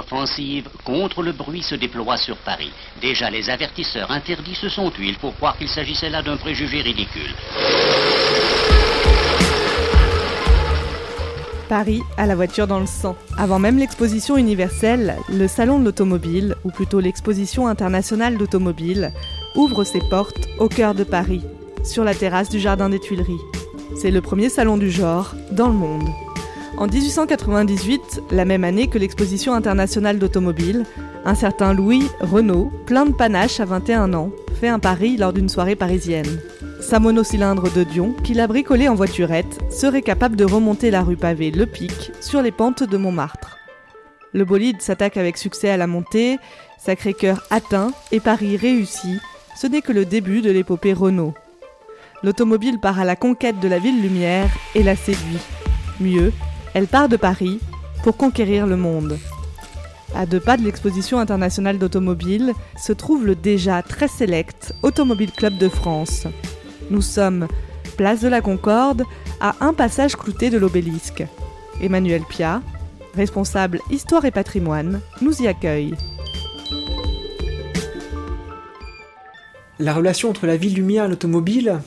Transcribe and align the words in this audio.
L'offensive 0.00 0.66
contre 0.82 1.22
le 1.22 1.32
bruit 1.32 1.62
se 1.62 1.74
déploie 1.74 2.16
sur 2.16 2.38
Paris. 2.38 2.72
Déjà, 3.02 3.28
les 3.28 3.50
avertisseurs 3.50 4.10
interdits 4.10 4.54
se 4.54 4.70
sont 4.70 4.90
tués 4.90 5.14
pour 5.20 5.36
croire 5.36 5.58
qu'il 5.58 5.68
s'agissait 5.68 6.08
là 6.08 6.22
d'un 6.22 6.38
préjugé 6.38 6.80
ridicule. 6.80 7.34
Paris 11.68 12.00
a 12.16 12.24
la 12.24 12.34
voiture 12.34 12.66
dans 12.66 12.80
le 12.80 12.86
sang. 12.86 13.14
Avant 13.36 13.58
même 13.58 13.76
l'exposition 13.76 14.38
universelle, 14.38 15.18
le 15.28 15.46
Salon 15.46 15.78
de 15.78 15.84
l'automobile, 15.84 16.54
ou 16.64 16.70
plutôt 16.70 17.00
l'exposition 17.00 17.68
internationale 17.68 18.38
d'automobile, 18.38 19.12
ouvre 19.54 19.84
ses 19.84 20.00
portes 20.08 20.48
au 20.58 20.68
cœur 20.68 20.94
de 20.94 21.04
Paris, 21.04 21.42
sur 21.84 22.04
la 22.04 22.14
terrasse 22.14 22.48
du 22.48 22.58
Jardin 22.58 22.88
des 22.88 23.00
Tuileries. 23.00 23.44
C'est 23.96 24.10
le 24.10 24.22
premier 24.22 24.48
salon 24.48 24.78
du 24.78 24.90
genre 24.90 25.34
dans 25.52 25.68
le 25.68 25.74
monde. 25.74 26.08
En 26.80 26.86
1898, 26.86 28.22
la 28.30 28.46
même 28.46 28.64
année 28.64 28.88
que 28.88 28.96
l'exposition 28.96 29.52
internationale 29.52 30.18
d'automobile, 30.18 30.86
un 31.26 31.34
certain 31.34 31.74
Louis 31.74 32.08
Renault, 32.20 32.72
plein 32.86 33.04
de 33.04 33.12
panache 33.12 33.60
à 33.60 33.66
21 33.66 34.14
ans, 34.14 34.30
fait 34.58 34.68
un 34.68 34.78
pari 34.78 35.18
lors 35.18 35.34
d'une 35.34 35.50
soirée 35.50 35.76
parisienne. 35.76 36.40
Sa 36.80 36.98
monocylindre 36.98 37.70
de 37.70 37.84
Dion, 37.84 38.14
qu'il 38.24 38.40
a 38.40 38.46
bricolé 38.46 38.88
en 38.88 38.94
voiturette, 38.94 39.58
serait 39.70 40.00
capable 40.00 40.36
de 40.36 40.46
remonter 40.46 40.90
la 40.90 41.02
rue 41.02 41.18
pavée 41.18 41.50
Le 41.50 41.66
Pic 41.66 42.12
sur 42.22 42.40
les 42.40 42.50
pentes 42.50 42.82
de 42.82 42.96
Montmartre. 42.96 43.58
Le 44.32 44.46
bolide 44.46 44.80
s'attaque 44.80 45.18
avec 45.18 45.36
succès 45.36 45.68
à 45.68 45.76
la 45.76 45.86
montée, 45.86 46.38
Sacré-Cœur 46.78 47.42
atteint 47.50 47.92
et 48.10 48.20
Paris 48.20 48.56
réussi. 48.56 49.18
Ce 49.54 49.66
n'est 49.66 49.82
que 49.82 49.92
le 49.92 50.06
début 50.06 50.40
de 50.40 50.50
l'épopée 50.50 50.94
Renault. 50.94 51.34
L'automobile 52.22 52.80
part 52.80 52.98
à 52.98 53.04
la 53.04 53.16
conquête 53.16 53.60
de 53.60 53.68
la 53.68 53.78
ville 53.78 54.00
lumière 54.00 54.48
et 54.74 54.82
la 54.82 54.96
séduit. 54.96 55.40
Mieux, 56.00 56.32
elle 56.74 56.86
part 56.86 57.08
de 57.08 57.16
Paris 57.16 57.60
pour 58.02 58.16
conquérir 58.16 58.66
le 58.66 58.76
monde. 58.76 59.18
À 60.14 60.26
deux 60.26 60.40
pas 60.40 60.56
de 60.56 60.62
l'exposition 60.62 61.18
internationale 61.18 61.78
d'automobile 61.78 62.52
se 62.76 62.92
trouve 62.92 63.24
le 63.24 63.36
déjà 63.36 63.82
très 63.82 64.08
sélect 64.08 64.74
Automobile 64.82 65.30
Club 65.32 65.56
de 65.58 65.68
France. 65.68 66.26
Nous 66.90 67.02
sommes 67.02 67.46
place 68.00 68.22
de 68.22 68.28
la 68.28 68.40
Concorde, 68.40 69.04
à 69.40 69.56
un 69.60 69.74
passage 69.74 70.16
clouté 70.16 70.48
de 70.48 70.56
l'obélisque. 70.56 71.22
Emmanuel 71.82 72.22
Pia, 72.26 72.62
responsable 73.14 73.78
Histoire 73.90 74.24
et 74.24 74.30
Patrimoine, 74.30 75.02
nous 75.20 75.42
y 75.42 75.46
accueille. 75.46 75.94
La 79.78 79.92
relation 79.92 80.30
entre 80.30 80.46
la 80.46 80.56
ville 80.56 80.74
lumière 80.74 81.04
et 81.04 81.08
l'automobile, 81.08 81.80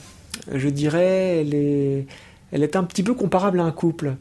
je 0.54 0.70
dirais, 0.70 1.44
elle 2.52 2.64
est 2.64 2.76
un 2.76 2.84
petit 2.84 3.02
peu 3.02 3.16
comparable 3.16 3.60
à 3.60 3.64
un 3.64 3.72
couple. 3.72 4.14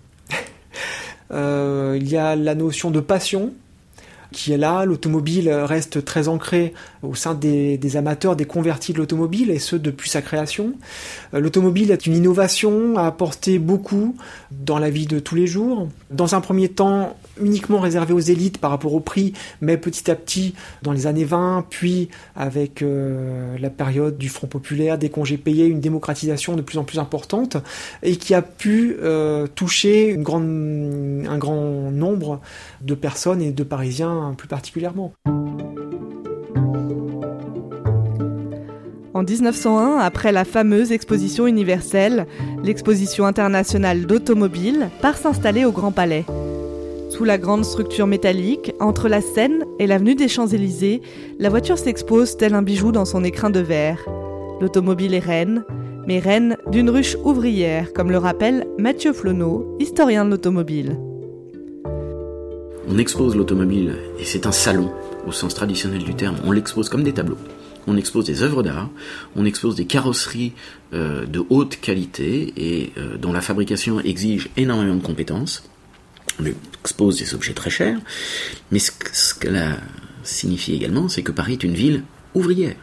Euh, 1.33 1.97
il 2.00 2.08
y 2.08 2.16
a 2.16 2.36
la 2.36 2.55
notion 2.55 2.91
de 2.91 3.00
passion, 3.00 3.52
qui 4.33 4.52
est 4.52 4.58
là. 4.58 4.84
L'automobile 4.84 5.50
reste 5.50 6.05
très 6.05 6.28
ancrée 6.28 6.75
au 7.02 7.14
sein 7.14 7.34
des, 7.34 7.97
amateurs, 7.97 8.36
des 8.36 8.44
convertis 8.44 8.92
de 8.92 8.98
l'automobile, 8.98 9.50
et 9.50 9.58
ce 9.58 9.77
depuis 9.77 10.08
sa 10.08 10.22
création. 10.22 10.75
Euh, 11.34 11.41
l'automobile 11.41 11.91
est 11.91 12.06
une 12.06 12.14
innovation, 12.14 12.97
a 12.97 13.06
apporté 13.06 13.58
beaucoup 13.58 14.16
dans 14.50 14.78
la 14.78 14.91
vie 14.91 15.06
de 15.06 15.19
tous 15.19 15.34
les 15.34 15.47
jours. 15.47 15.88
Dans 16.10 16.34
un 16.34 16.41
premier 16.41 16.69
temps, 16.69 17.16
uniquement 17.41 17.80
réservé 17.80 18.14
aux 18.14 18.20
élites 18.20 18.58
par 18.58 18.70
rapport 18.70 18.94
au 18.94 19.00
prix, 19.00 19.33
mais 19.60 19.77
petit 19.77 20.10
à 20.10 20.14
petit, 20.14 20.55
dans 20.83 20.92
les 20.92 21.06
années 21.06 21.25
20, 21.25 21.66
puis 21.70 22.08
avec 22.36 22.83
euh, 22.83 23.56
la 23.58 23.70
période 23.70 24.16
du 24.16 24.28
Front 24.28 24.47
populaire, 24.47 24.97
des 24.97 25.10
congés 25.10 25.38
payés, 25.38 25.66
une 25.66 25.80
démocratisation 25.80 26.55
de 26.55 26.62
plus 26.62 26.78
en 26.78 26.84
plus 26.84 26.98
importante, 27.00 27.56
et 28.05 28.16
qui 28.16 28.34
a 28.34 28.42
pu 28.42 28.97
euh, 29.03 29.48
toucher 29.48 30.16
un 30.16 31.38
grand 31.38 31.91
nombre 31.91 32.41
de 32.80 32.94
personnes 32.94 33.42
et 33.42 33.50
de 33.50 33.64
Parisiens 33.64 34.22
plus 34.37 34.48
particulièrement. 34.48 35.12
En 39.15 39.25
1901, 39.25 39.99
après 39.99 40.33
la 40.33 40.44
fameuse 40.44 40.91
exposition 40.91 41.47
universelle, 41.47 42.27
l'exposition 42.65 43.27
internationale 43.27 44.06
d'automobiles 44.06 44.88
part 45.03 45.16
s'installer 45.16 45.65
au 45.65 45.72
Grand 45.72 45.93
Palais. 45.93 46.25
Sous 47.10 47.25
la 47.25 47.37
grande 47.37 47.65
structure 47.65 48.06
métallique, 48.06 48.72
entre 48.81 49.09
la 49.09 49.21
Seine 49.21 49.65
et 49.78 49.87
l'avenue 49.87 50.15
des 50.15 50.28
Champs-Élysées, 50.28 51.03
la 51.39 51.50
voiture 51.50 51.77
s'expose 51.77 52.39
tel 52.39 52.54
un 52.54 52.62
bijou 52.62 52.91
dans 52.91 53.04
son 53.04 53.22
écrin 53.22 53.50
de 53.50 53.60
verre. 53.60 54.03
L'automobile 54.62 55.12
est 55.12 55.19
reine, 55.19 55.62
mais 56.06 56.19
reine 56.19 56.56
d'une 56.71 56.89
ruche 56.89 57.16
ouvrière, 57.22 57.93
comme 57.93 58.10
le 58.10 58.19
rappelle 58.19 58.66
Mathieu 58.78 59.12
Flonneau, 59.12 59.77
historien 59.78 60.25
de 60.25 60.31
l'automobile. 60.31 60.97
On 62.94 62.98
expose 62.98 63.36
l'automobile, 63.36 63.97
et 64.19 64.25
c'est 64.26 64.44
un 64.44 64.53
salon 64.53 64.92
au 65.26 65.32
sens 65.32 65.54
traditionnel 65.54 66.04
du 66.04 66.14
terme, 66.14 66.36
on 66.44 66.53
l'expose 66.53 66.91
comme 66.91 67.03
des 67.03 67.14
tableaux. 67.14 67.38
On 67.86 67.97
expose 67.97 68.26
des 68.26 68.42
œuvres 68.42 68.62
d'art, 68.62 68.91
on 69.34 69.47
expose 69.47 69.76
des 69.76 69.86
carrosseries 69.86 70.53
euh, 70.92 71.25
de 71.25 71.42
haute 71.48 71.80
qualité 71.80 72.53
et 72.54 72.92
euh, 72.98 73.16
dont 73.16 73.32
la 73.32 73.41
fabrication 73.41 73.98
exige 74.00 74.50
énormément 74.58 74.97
de 74.97 75.03
compétences 75.03 75.66
on 76.38 76.44
expose 76.82 77.19
des 77.19 77.34
objets 77.34 77.54
très 77.54 77.70
chers, 77.70 77.98
mais 78.70 78.78
ce, 78.78 78.91
que 78.91 79.09
cela 79.14 79.78
signifie 80.22 80.74
également, 80.74 81.09
c'est 81.09 81.22
que 81.22 81.32
Paris 81.32 81.54
est 81.54 81.64
une 81.64 81.74
ville 81.74 82.04
ouvrière. 82.34 82.76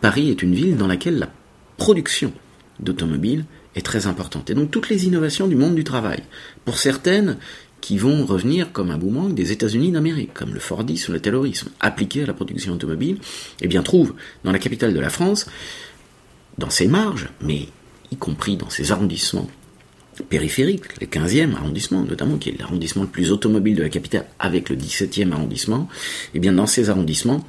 Paris 0.00 0.30
est 0.30 0.42
une 0.42 0.54
ville 0.54 0.76
dans 0.76 0.88
laquelle 0.88 1.20
la 1.20 1.28
production 1.76 2.32
d'automobiles 2.80 3.44
est 3.74 3.86
très 3.86 4.06
importante. 4.06 4.50
Et 4.50 4.54
donc 4.54 4.70
toutes 4.70 4.88
les 4.88 5.06
innovations 5.06 5.46
du 5.46 5.56
monde 5.56 5.74
du 5.74 5.84
travail, 5.84 6.22
pour 6.64 6.78
certaines 6.78 7.38
qui 7.82 7.98
vont 7.98 8.24
revenir 8.24 8.72
comme 8.72 8.90
un 8.90 8.96
boomerang 8.96 9.34
des 9.34 9.52
États-Unis 9.52 9.90
d'Amérique, 9.90 10.32
comme 10.32 10.54
le 10.54 10.60
Fordisme 10.60 11.10
ou 11.10 11.14
le 11.14 11.20
Taylorisme, 11.20 11.68
appliqués 11.80 12.22
à 12.22 12.26
la 12.26 12.32
production 12.32 12.72
automobile, 12.72 13.18
eh 13.60 13.68
bien 13.68 13.82
trouvent 13.82 14.14
dans 14.44 14.52
la 14.52 14.58
capitale 14.58 14.94
de 14.94 15.00
la 15.00 15.10
France, 15.10 15.46
dans 16.56 16.70
ses 16.70 16.86
marges, 16.86 17.28
mais 17.42 17.66
y 18.10 18.16
compris 18.16 18.56
dans 18.56 18.70
ses 18.70 18.92
arrondissements 18.92 19.50
périphérique, 20.28 21.00
le 21.00 21.06
15e 21.06 21.54
arrondissement 21.54 22.02
notamment, 22.02 22.36
qui 22.36 22.50
est 22.50 22.58
l'arrondissement 22.58 23.02
le 23.02 23.08
plus 23.08 23.32
automobile 23.32 23.76
de 23.76 23.82
la 23.82 23.88
capitale, 23.88 24.26
avec 24.38 24.68
le 24.68 24.76
17e 24.76 25.32
arrondissement, 25.32 25.88
et 26.34 26.36
eh 26.36 26.38
bien 26.38 26.52
dans 26.52 26.66
ces 26.66 26.90
arrondissements, 26.90 27.46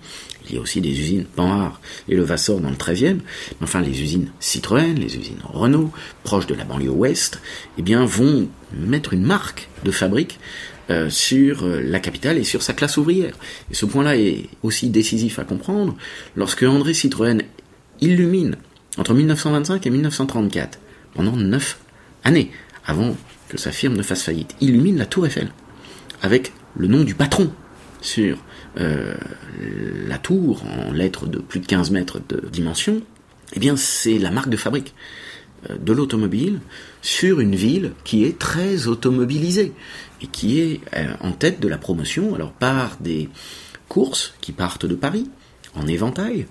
il 0.50 0.56
y 0.56 0.58
a 0.58 0.62
aussi 0.62 0.82
des 0.82 0.90
usines 0.90 1.24
Panhard 1.24 1.80
et 2.10 2.16
le 2.16 2.24
Vassor 2.24 2.60
dans 2.60 2.70
le 2.70 2.76
13e, 2.76 3.16
mais 3.16 3.22
enfin 3.62 3.82
les 3.82 4.02
usines 4.02 4.30
Citroën, 4.40 4.94
les 4.94 5.16
usines 5.18 5.40
Renault, 5.44 5.92
proches 6.24 6.48
de 6.48 6.56
la 6.56 6.66
banlieue 6.66 6.90
ouest, 6.90 7.40
eh 7.78 7.82
bien 7.82 8.06
vont 8.06 8.48
mettre 8.74 9.14
une 9.14 9.24
marque 9.24 9.70
de 9.86 9.92
fabrique 9.92 10.40
euh, 10.90 11.10
sur 11.10 11.64
euh, 11.64 11.82
la 11.82 12.00
capitale 12.02 12.38
et 12.38 12.44
sur 12.44 12.62
sa 12.62 12.74
classe 12.74 12.98
ouvrière. 12.98 13.34
Et 13.72 13.74
ce 13.74 13.86
point-là 13.86 14.18
est 14.18 14.50
aussi 14.64 14.90
décisif 14.90 15.40
à 15.40 15.46
comprendre 15.46 15.96
lorsque 16.36 16.64
André 16.64 16.94
Citroën 16.94 17.42
illumine 18.02 18.58
entre 18.98 19.14
1925 19.14 19.88
et 19.88 19.90
1934, 19.90 20.80
pendant 21.14 21.38
neuf 21.38 21.80
années 22.24 22.52
avant 22.86 23.16
que 23.50 23.58
sa 23.58 23.72
firme 23.72 23.96
ne 23.96 24.04
fasse 24.04 24.24
faillite, 24.24 24.56
illumine 24.62 24.98
la 24.98 25.06
tour 25.06 25.26
Eiffel 25.26 25.52
avec 26.22 26.54
le 26.76 26.88
nom 26.88 27.04
du 27.04 27.16
patron 27.16 27.52
sur 28.02 28.38
euh, 28.80 29.16
la 30.08 30.18
tour 30.18 30.64
en 30.66 30.92
lettres 30.92 31.28
de 31.28 31.40
plus 31.40 31.60
de 31.60 31.66
15 31.66 31.92
mètres 31.92 32.20
de 32.28 32.48
dimension, 32.50 33.02
eh 33.54 33.60
bien 33.60 33.76
c'est 33.76 34.18
la 34.18 34.32
marque 34.32 34.50
de 34.50 34.58
fabrique 34.58 34.94
euh, 35.70 35.78
de 35.78 35.94
l'automobile 35.94 36.60
sur 37.02 37.40
une 37.40 37.56
ville 37.56 37.94
qui 38.04 38.24
est 38.26 38.40
très 38.40 38.88
automobilisée 38.88 39.74
et 40.22 40.28
qui 40.28 40.60
est 40.60 40.82
euh, 40.96 41.14
en 41.22 41.32
tête 41.32 41.60
de 41.60 41.68
la 41.68 41.78
promotion 41.78 42.36
alors 42.36 42.52
par 42.52 42.98
des 43.00 43.30
courses 43.90 44.34
qui 44.42 44.52
partent 44.52 44.86
de 44.86 44.96
Paris 44.96 45.30
en 45.76 45.88
éventail 45.88 46.48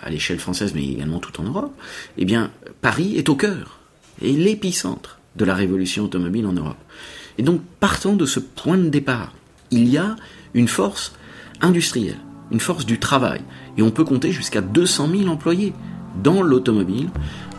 à 0.00 0.08
l'échelle 0.08 0.38
française 0.38 0.72
mais 0.74 0.82
également 0.82 1.18
tout 1.18 1.38
en 1.38 1.44
Europe. 1.44 1.74
Eh 2.16 2.24
bien 2.24 2.50
Paris 2.80 3.18
est 3.18 3.28
au 3.28 3.36
cœur 3.36 3.83
et 4.20 4.32
l'épicentre 4.32 5.18
de 5.36 5.44
la 5.44 5.54
révolution 5.54 6.04
automobile 6.04 6.46
en 6.46 6.52
Europe. 6.52 6.76
Et 7.38 7.42
donc, 7.42 7.60
partant 7.80 8.14
de 8.14 8.26
ce 8.26 8.40
point 8.40 8.78
de 8.78 8.88
départ, 8.88 9.32
il 9.70 9.88
y 9.88 9.98
a 9.98 10.16
une 10.54 10.68
force 10.68 11.12
industrielle, 11.60 12.18
une 12.50 12.60
force 12.60 12.86
du 12.86 12.98
travail, 12.98 13.40
et 13.76 13.82
on 13.82 13.90
peut 13.90 14.04
compter 14.04 14.30
jusqu'à 14.30 14.60
200 14.60 15.08
000 15.16 15.28
employés 15.28 15.72
dans 16.22 16.42
l'automobile 16.42 17.08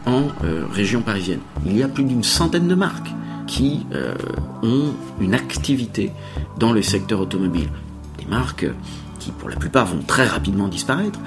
en 0.05 0.27
euh, 0.43 0.65
région 0.71 1.01
parisienne. 1.01 1.41
Il 1.65 1.77
y 1.77 1.83
a 1.83 1.87
plus 1.87 2.03
d'une 2.03 2.23
centaine 2.23 2.67
de 2.67 2.75
marques 2.75 3.09
qui 3.47 3.85
euh, 3.93 4.15
ont 4.63 4.93
une 5.19 5.33
activité 5.33 6.11
dans 6.57 6.71
le 6.71 6.81
secteur 6.81 7.19
automobile. 7.19 7.69
Des 8.17 8.25
marques 8.25 8.67
qui, 9.19 9.31
pour 9.31 9.49
la 9.49 9.55
plupart, 9.55 9.85
vont 9.85 10.03
très 10.05 10.25
rapidement 10.25 10.67
disparaître, 10.67 11.19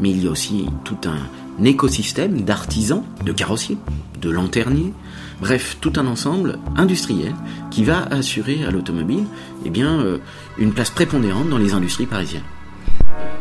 mais 0.00 0.10
il 0.10 0.24
y 0.24 0.28
a 0.28 0.30
aussi 0.30 0.66
tout 0.84 0.98
un 1.06 1.64
écosystème 1.64 2.42
d'artisans, 2.42 3.02
de 3.24 3.32
carrossiers, 3.32 3.78
de 4.20 4.30
lanterniers, 4.30 4.92
bref, 5.40 5.78
tout 5.80 5.92
un 5.96 6.06
ensemble 6.06 6.58
industriel 6.76 7.34
qui 7.70 7.84
va 7.84 8.04
assurer 8.10 8.64
à 8.64 8.70
l'automobile 8.70 9.24
eh 9.64 9.70
euh, 9.82 10.18
une 10.58 10.72
place 10.72 10.90
prépondérante 10.90 11.48
dans 11.48 11.58
les 11.58 11.74
industries 11.74 12.06
parisiennes. 12.06 12.42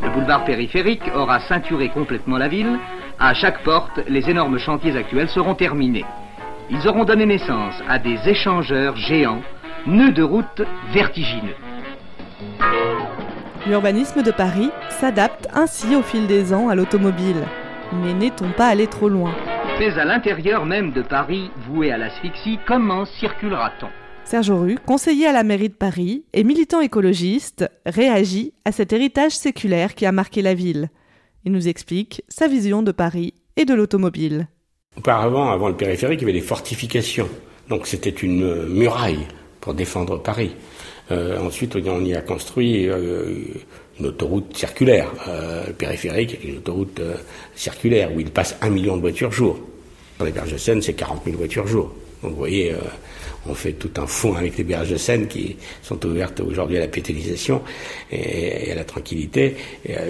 Le 0.03 0.09
boulevard 0.11 0.45
périphérique 0.45 1.03
aura 1.15 1.39
ceinturé 1.47 1.89
complètement 1.89 2.37
la 2.37 2.47
ville. 2.47 2.77
À 3.19 3.33
chaque 3.33 3.63
porte, 3.63 4.01
les 4.07 4.29
énormes 4.29 4.59
chantiers 4.59 4.95
actuels 4.95 5.29
seront 5.29 5.55
terminés. 5.55 6.05
Ils 6.69 6.87
auront 6.87 7.05
donné 7.05 7.25
naissance 7.25 7.75
à 7.87 7.99
des 7.99 8.17
échangeurs 8.27 8.95
géants, 8.97 9.41
nœuds 9.87 10.11
de 10.11 10.23
route 10.23 10.61
vertigineux. 10.93 11.55
L'urbanisme 13.67 14.21
de 14.21 14.29
Paris 14.29 14.69
s'adapte 14.99 15.47
ainsi 15.51 15.95
au 15.95 16.03
fil 16.03 16.27
des 16.27 16.53
ans 16.53 16.69
à 16.69 16.75
l'automobile. 16.75 17.43
Mais 17.93 18.13
n'est-on 18.13 18.51
pas 18.51 18.67
allé 18.67 18.85
trop 18.85 19.09
loin 19.09 19.33
Mais 19.79 19.89
à 19.97 20.05
l'intérieur 20.05 20.67
même 20.67 20.91
de 20.91 21.01
Paris, 21.01 21.49
voué 21.67 21.91
à 21.91 21.97
l'asphyxie, 21.97 22.59
comment 22.67 23.05
circulera-t-on 23.05 23.87
Serge 24.23 24.51
Auru, 24.51 24.77
conseiller 24.85 25.25
à 25.25 25.31
la 25.31 25.43
mairie 25.43 25.69
de 25.69 25.73
Paris 25.73 26.25
et 26.33 26.43
militant 26.43 26.79
écologiste, 26.79 27.67
réagit 27.87 28.53
à 28.65 28.71
cet 28.71 28.93
héritage 28.93 29.31
séculaire 29.31 29.95
qui 29.95 30.05
a 30.05 30.11
marqué 30.11 30.43
la 30.43 30.53
ville. 30.53 30.89
Il 31.43 31.51
nous 31.51 31.67
explique 31.67 32.23
sa 32.27 32.47
vision 32.47 32.83
de 32.83 32.91
Paris 32.91 33.33
et 33.57 33.65
de 33.65 33.73
l'automobile. 33.73 34.47
Auparavant, 34.95 35.49
avant 35.49 35.69
le 35.69 35.75
périphérique, 35.75 36.21
il 36.21 36.27
y 36.27 36.29
avait 36.29 36.39
des 36.39 36.45
fortifications. 36.45 37.29
Donc 37.69 37.87
c'était 37.87 38.11
une 38.11 38.67
muraille 38.67 39.27
pour 39.59 39.73
défendre 39.73 40.21
Paris. 40.21 40.55
Euh, 41.11 41.39
ensuite, 41.39 41.75
on 41.75 42.03
y 42.03 42.15
a 42.15 42.21
construit 42.21 42.87
euh, 42.87 43.35
une 43.99 44.07
autoroute 44.07 44.55
circulaire. 44.55 45.11
Euh, 45.27 45.71
périphérique 45.77 46.39
une 46.43 46.57
autoroute 46.57 47.01
circulaire 47.55 48.13
où 48.13 48.19
il 48.19 48.31
passe 48.31 48.55
un 48.61 48.69
million 48.69 48.95
de 48.95 49.01
voitures 49.01 49.31
jour. 49.31 49.59
Dans 50.19 50.25
les 50.25 50.31
berges 50.31 50.53
de 50.53 50.57
Seine, 50.57 50.81
c'est 50.81 50.93
40 50.93 51.23
000 51.25 51.37
voitures 51.37 51.67
jour. 51.67 51.93
Donc 52.23 52.31
vous 52.31 52.37
voyez, 52.37 52.71
euh, 52.71 52.77
on 53.47 53.53
fait 53.53 53.73
tout 53.73 53.91
un 53.97 54.07
fond 54.07 54.33
avec 54.33 54.57
les 54.57 54.63
berges 54.63 54.89
de 54.89 54.97
Seine 54.97 55.27
qui 55.27 55.57
sont 55.83 56.03
ouvertes 56.05 56.39
aujourd'hui 56.39 56.77
à 56.77 56.79
la 56.79 56.87
pétalisation 56.87 57.61
et, 58.11 58.71
à 58.71 58.75
la 58.75 58.83
tranquillité. 58.83 59.55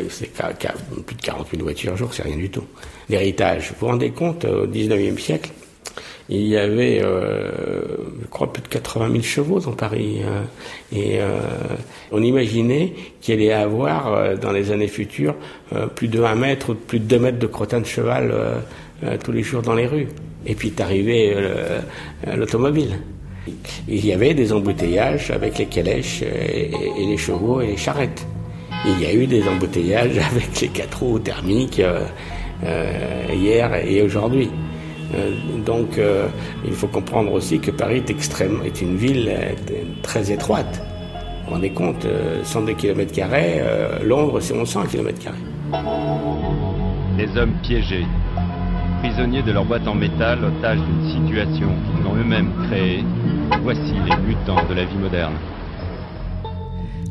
C'est 0.10 0.32
plus 0.32 1.16
de 1.16 1.22
40 1.22 1.48
000 1.52 1.64
voitures 1.64 1.98
jour, 1.98 2.14
c'est 2.14 2.24
rien 2.24 2.38
du 2.38 2.50
tout. 2.50 2.64
L'héritage, 3.10 3.72
vous 3.72 3.76
vous 3.82 3.88
rendez 3.88 4.12
compte, 4.12 4.46
au 4.46 4.66
19e 4.68 5.18
siècle, 5.18 5.52
il 6.30 6.48
y 6.48 6.58
avait, 6.58 7.02
euh, 7.04 7.52
je 8.22 8.28
crois, 8.28 8.52
plus 8.52 8.64
de 8.64 8.68
80 8.68 9.12
000 9.12 9.24
chevaux 9.24 9.60
dans 9.60 9.74
Paris. 9.74 10.22
Hein. 10.26 10.46
et 10.92 11.20
euh, 11.20 11.38
on 12.12 12.22
imaginait 12.24 12.94
qu'il 13.22 13.36
allait 13.36 13.46
y 13.46 13.52
avoir, 13.52 14.14
euh, 14.14 14.36
dans 14.36 14.52
les 14.52 14.72
années 14.72 14.88
futures, 14.88 15.36
euh, 15.74 15.86
plus 15.86 16.08
de 16.08 16.22
1 16.24 16.36
mètre 16.36 16.72
ou 16.72 16.76
plus 16.76 17.00
de 17.00 17.06
2 17.06 17.20
mètres 17.20 17.40
de 17.40 17.48
crottin 17.48 17.82
de 17.82 17.86
cheval 17.86 18.34
tous 19.24 19.32
les 19.32 19.44
jours 19.44 19.62
dans 19.62 19.76
les 19.76 19.86
rues. 19.86 20.08
Et 20.48 20.56
puis 20.56 20.70
est 20.70 20.82
arrivé 20.82 21.36
l'automobile. 22.36 22.98
Il 23.88 24.04
y 24.06 24.14
avait 24.14 24.34
des 24.34 24.52
embouteillages 24.54 25.30
avec 25.30 25.58
les 25.58 25.66
calèches 25.66 26.24
et, 26.24 26.72
et, 26.72 27.06
les 27.06 27.18
chevaux 27.18 27.62
et 27.62 27.68
les 27.68 27.78
charrettes. 27.78 28.26
Il 28.86 29.02
y 29.02 29.06
a 29.06 29.14
eu 29.14 29.28
des 29.28 29.48
embouteillages 29.48 30.18
avec 30.32 30.62
les 30.62 30.70
quatre 30.70 31.04
roues 31.04 31.20
thermiques 31.20 31.82
hier 32.64 33.76
et 33.86 34.02
aujourd'hui. 34.02 34.50
Euh, 35.16 35.32
donc 35.66 35.98
euh, 35.98 36.28
il 36.66 36.74
faut 36.74 36.88
comprendre 36.88 37.32
aussi 37.32 37.60
que 37.60 37.72
Paris 37.72 37.98
est, 37.98 38.10
extrême, 38.10 38.60
est 38.66 38.82
une 38.82 38.96
ville 38.96 39.30
euh, 39.30 39.54
très 40.02 40.32
étroite. 40.32 40.82
On 41.50 41.62
est 41.62 41.70
compte, 41.70 42.08
102 42.44 42.74
km, 42.74 43.14
Londres 44.04 44.40
c'est 44.40 44.56
1100 44.56 44.86
km. 44.88 45.32
Les 47.20 47.38
hommes 47.38 47.54
piégés, 47.62 48.06
prisonniers 49.00 49.44
de 49.44 49.52
leur 49.52 49.64
boîte 49.64 49.88
en 49.88 49.94
métal, 49.94 50.40
otages 50.44 50.80
d'une 50.80 51.12
situation 51.12 51.68
qu'ils 51.68 52.08
ont 52.08 52.16
eux-mêmes 52.16 52.50
créée, 52.68 53.04
voici 53.62 53.94
les 54.10 54.18
mutants 54.28 54.68
de 54.68 54.74
la 54.74 54.86
vie 54.86 54.98
moderne. 54.98 55.34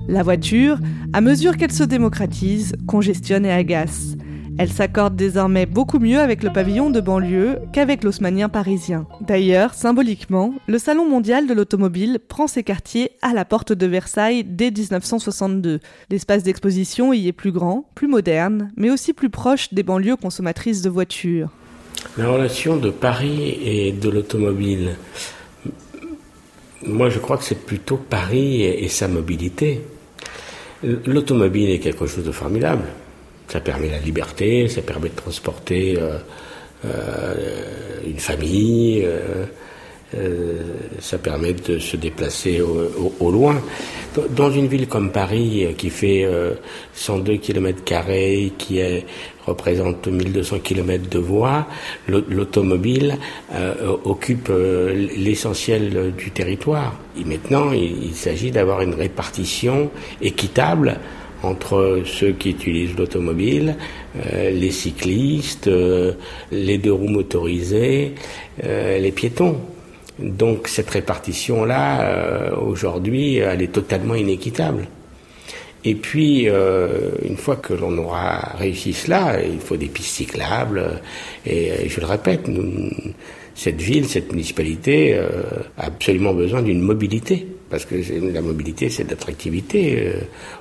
La 0.09 0.25
voiture, 0.25 0.79
à 1.13 1.21
mesure 1.21 1.57
qu'elle 1.57 1.73
se 1.73 1.85
démocratise, 1.85 2.75
congestionne 2.89 3.47
et 3.47 3.53
agace. 3.53 4.17
Elle 4.57 4.71
s'accorde 4.71 5.17
désormais 5.17 5.67
beaucoup 5.67 5.99
mieux 5.99 6.21
avec 6.21 6.45
le 6.45 6.53
pavillon 6.53 6.91
de 6.91 7.01
banlieue 7.01 7.59
qu'avec 7.73 8.05
l'haussmanien 8.05 8.49
parisien. 8.49 9.07
D'ailleurs, 9.21 9.75
symboliquement, 9.75 10.55
le 10.69 10.79
Salon 10.79 11.09
mondial 11.09 11.49
de 11.49 11.55
l'automobile 11.55 12.21
prend 12.29 12.47
ses 12.47 12.63
quartiers 12.63 13.11
à 13.21 13.33
la 13.35 13.45
porte 13.45 13.73
de 13.73 13.87
Versailles 13.87 14.45
dès 14.45 14.71
1962. 14.71 15.81
L'espace 16.09 16.45
d'exposition 16.45 17.13
y 17.13 17.27
est 17.27 17.33
plus 17.33 17.51
grand, 17.51 17.89
plus 17.97 18.07
moderne, 18.07 18.71
mais 18.77 18.91
aussi 18.91 19.13
plus 19.13 19.31
proche 19.31 19.75
des 19.75 19.83
banlieues 19.83 20.17
consommatrices 20.17 20.83
de 20.83 20.91
voitures. 20.91 21.51
La 22.17 22.29
relation 22.29 22.77
de 22.77 22.91
Paris 22.91 23.59
et 23.65 23.91
de 23.91 24.09
l'automobile, 24.09 24.97
moi 26.87 27.09
je 27.09 27.19
crois 27.19 27.39
que 27.39 27.45
c'est 27.45 27.67
plutôt 27.67 27.97
Paris 27.97 28.63
et, 28.63 28.89
sa 28.89 29.09
mobilité. 29.09 29.81
L'automobile 30.83 31.71
est 31.71 31.81
quelque 31.81 32.07
chose 32.07 32.25
de 32.25 32.31
formidable. 32.31 32.85
Ça 33.55 33.61
permet 33.61 33.89
la 33.89 34.01
liberté, 34.01 34.67
ça 34.67 34.83
permet 34.83 35.11
de 35.11 35.15
transporter 35.15 35.97
euh, 35.97 36.19
euh, 36.85 37.35
une 38.05 38.19
famille, 38.19 39.07
euh, 39.07 40.65
ça 40.99 41.19
permet 41.19 41.53
de 41.53 41.79
se 41.79 41.97
déplacer 41.97 42.61
au, 42.61 43.31
loin. 43.31 43.63
Dans 44.35 44.51
une 44.51 44.67
ville 44.67 44.89
comme 44.89 45.13
Paris, 45.13 45.69
qui 45.79 45.91
fait 45.91 46.29
102 46.95 47.37
km, 47.37 47.85
qui 48.59 48.81
représente 49.47 50.09
1200 50.09 50.59
km 50.59 51.09
de 51.09 51.19
voies, 51.21 51.69
l'automobile 52.09 53.19
occupe 54.05 54.51
l'essentiel 55.17 56.13
du 56.17 56.31
territoire. 56.33 56.97
Et 57.21 57.25
maintenant, 57.25 57.73
il 57.73 58.15
s'agit 58.15 58.51
d'avoir 58.51 58.83
une 58.83 58.95
répartition 58.95 59.91
équitable 60.23 60.99
entre 61.45 62.03
ceux 62.05 62.33
qui 62.33 62.51
utilisent 62.51 62.97
l'automobile, 62.97 63.77
euh, 64.17 64.51
les 64.51 64.71
cyclistes, 64.71 65.69
euh, 65.69 66.13
les 66.51 66.79
deux 66.79 66.93
roues 66.93 67.09
motorisées, 67.09 68.15
euh, 68.65 68.99
les 68.99 69.13
piétons. 69.13 69.57
Donc 70.19 70.69
cette 70.69 70.91
répartition-là, 70.91 72.53
aujourd'hui, 72.61 73.37
elle 73.39 73.63
est 73.63 73.73
totalement 73.73 74.15
inéquitable. 74.15 74.87
Et 75.85 75.95
puis, 75.95 76.49
euh, 76.49 77.11
une 77.23 77.37
fois 77.37 77.57
que 77.57 77.75
l'on 77.75 77.97
aura 77.99 78.55
réussi 78.57 78.93
cela, 78.93 79.43
il 79.43 79.61
faut 79.61 79.77
des 79.77 79.89
pistes 79.89 80.15
cyclables. 80.17 81.01
Et, 81.45 81.67
et 81.85 81.89
je 81.89 82.01
le 82.01 82.07
répète, 82.07 82.49
nous, 82.49 82.91
cette 83.55 83.81
ville, 83.81 84.07
cette 84.07 84.33
municipalité 84.33 85.15
euh, 85.15 85.43
a 85.77 85.87
absolument 85.87 86.35
besoin 86.35 86.63
d'une 86.63 86.81
mobilité 86.81 87.47
parce 87.75 87.87
que 87.87 87.97
la 88.33 88.41
mobilité, 88.41 88.89
c'est 88.89 89.03
de 89.03 89.11
l'attractivité 89.11 90.07
euh, 90.07 90.21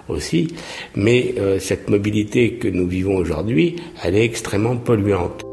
aussi. 0.10 0.48
Mais 0.96 1.36
euh, 1.38 1.60
cette 1.60 1.88
mobilité 1.88 2.56
que 2.56 2.68
nous 2.68 2.88
vivons 2.88 3.18
aujourd'hui, 3.18 3.76
elle 4.04 4.16
est 4.16 4.26
extrêmement 4.26 4.78
polluante. 4.78 5.44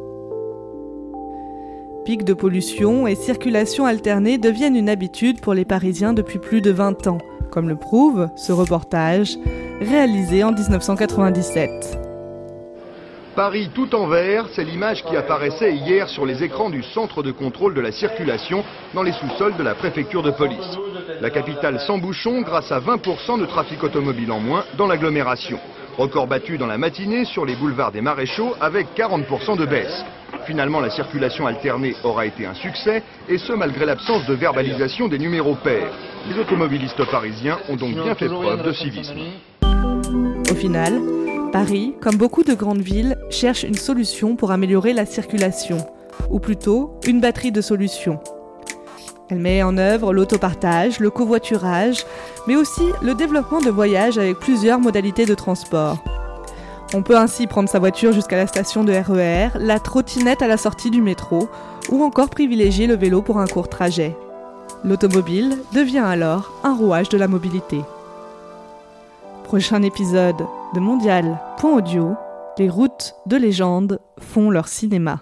Pics 2.06 2.24
de 2.24 2.32
pollution 2.32 3.06
et 3.06 3.14
circulation 3.14 3.84
alternée 3.84 4.38
deviennent 4.38 4.74
une 4.74 4.88
habitude 4.88 5.40
pour 5.42 5.52
les 5.52 5.66
Parisiens 5.66 6.14
depuis 6.14 6.38
plus 6.38 6.62
de 6.62 6.70
20 6.70 7.08
ans, 7.08 7.18
comme 7.50 7.68
le 7.68 7.76
prouve 7.76 8.28
ce 8.36 8.52
reportage 8.52 9.36
réalisé 9.80 10.44
en 10.44 10.52
1997. 10.52 11.98
Paris 13.36 13.70
tout 13.74 13.94
en 13.94 14.06
vert, 14.06 14.46
c'est 14.52 14.64
l'image 14.64 15.04
qui 15.04 15.16
apparaissait 15.16 15.74
hier 15.74 16.08
sur 16.08 16.26
les 16.26 16.42
écrans 16.42 16.68
du 16.68 16.82
centre 16.82 17.22
de 17.22 17.30
contrôle 17.30 17.74
de 17.74 17.80
la 17.80 17.92
circulation 17.92 18.64
dans 18.92 19.02
les 19.02 19.12
sous-sols 19.12 19.56
de 19.56 19.62
la 19.62 19.74
préfecture 19.74 20.22
de 20.22 20.30
police. 20.30 20.78
La 21.20 21.30
capitale 21.30 21.80
sans 21.80 21.98
bouchon 21.98 22.42
grâce 22.42 22.72
à 22.72 22.80
20% 22.80 23.40
de 23.40 23.46
trafic 23.46 23.82
automobile 23.82 24.32
en 24.32 24.40
moins 24.40 24.64
dans 24.76 24.86
l'agglomération. 24.86 25.58
Record 25.96 26.26
battu 26.26 26.58
dans 26.58 26.66
la 26.66 26.78
matinée 26.78 27.24
sur 27.24 27.46
les 27.46 27.54
boulevards 27.54 27.92
des 27.92 28.00
Maréchaux 28.00 28.54
avec 28.60 28.88
40% 28.96 29.56
de 29.56 29.66
baisse. 29.66 30.04
Finalement, 30.46 30.80
la 30.80 30.90
circulation 30.90 31.46
alternée 31.46 31.94
aura 32.04 32.26
été 32.26 32.46
un 32.46 32.54
succès, 32.54 33.02
et 33.28 33.38
ce 33.38 33.52
malgré 33.52 33.84
l'absence 33.84 34.26
de 34.26 34.34
verbalisation 34.34 35.08
des 35.08 35.18
numéros 35.18 35.56
pairs. 35.62 35.92
Les 36.28 36.38
automobilistes 36.38 37.04
parisiens 37.10 37.58
ont 37.68 37.76
donc 37.76 37.94
bien 37.94 38.14
fait 38.14 38.28
preuve 38.28 38.62
de 38.62 38.72
civisme. 38.72 39.18
Au 40.50 40.54
final, 40.54 41.00
Paris, 41.52 41.94
comme 42.00 42.16
beaucoup 42.16 42.42
de 42.42 42.54
grandes 42.54 42.80
villes, 42.80 43.16
cherche 43.30 43.62
une 43.64 43.74
solution 43.74 44.36
pour 44.36 44.50
améliorer 44.50 44.92
la 44.92 45.06
circulation, 45.06 45.78
ou 46.30 46.38
plutôt 46.38 46.98
une 47.06 47.20
batterie 47.20 47.52
de 47.52 47.60
solutions. 47.60 48.20
Elle 49.30 49.38
met 49.38 49.62
en 49.62 49.78
œuvre 49.78 50.12
l'autopartage, 50.12 50.98
le 50.98 51.10
covoiturage, 51.10 52.04
mais 52.48 52.56
aussi 52.56 52.82
le 53.00 53.14
développement 53.14 53.60
de 53.60 53.70
voyages 53.70 54.18
avec 54.18 54.38
plusieurs 54.38 54.80
modalités 54.80 55.26
de 55.26 55.34
transport. 55.34 56.02
On 56.92 57.02
peut 57.02 57.16
ainsi 57.16 57.46
prendre 57.46 57.68
sa 57.68 57.78
voiture 57.78 58.12
jusqu'à 58.12 58.36
la 58.36 58.48
station 58.48 58.82
de 58.82 58.92
RER, 58.92 59.50
e 59.54 59.58
la 59.58 59.78
trottinette 59.78 60.42
à 60.42 60.48
la 60.48 60.56
sortie 60.56 60.90
du 60.90 61.00
métro, 61.00 61.48
ou 61.88 62.02
encore 62.02 62.30
privilégier 62.30 62.88
le 62.88 62.96
vélo 62.96 63.22
pour 63.22 63.38
un 63.38 63.46
court 63.46 63.68
trajet. 63.68 64.16
L'automobile 64.84 65.56
devient 65.72 65.98
alors 65.98 66.52
un 66.64 66.74
rouage 66.74 67.08
de 67.08 67.18
la 67.18 67.28
mobilité. 67.28 67.80
Prochain 69.44 69.82
épisode 69.82 70.46
de 70.74 70.80
Mondial.audio, 70.80 72.14
les 72.58 72.68
routes 72.68 73.14
de 73.26 73.36
légende 73.36 74.00
font 74.18 74.50
leur 74.50 74.66
cinéma. 74.66 75.20